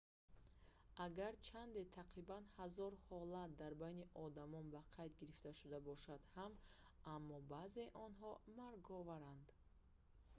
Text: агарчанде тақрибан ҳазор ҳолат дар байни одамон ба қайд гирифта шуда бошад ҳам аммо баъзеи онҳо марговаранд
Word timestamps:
агарчанде 1.05 1.81
тақрибан 1.97 2.43
ҳазор 2.57 2.93
ҳолат 3.07 3.51
дар 3.61 3.73
байни 3.83 4.05
одамон 4.25 4.65
ба 4.73 4.81
қайд 4.95 5.11
гирифта 5.19 5.51
шуда 5.59 5.79
бошад 5.89 6.21
ҳам 6.35 6.51
аммо 7.15 7.35
баъзеи 7.53 7.93
онҳо 8.05 8.31
марговаранд 8.59 9.45